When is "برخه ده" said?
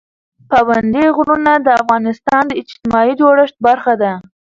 3.67-4.11